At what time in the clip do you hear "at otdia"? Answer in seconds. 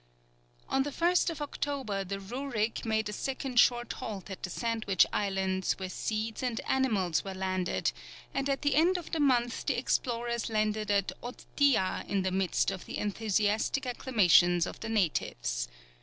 10.89-12.03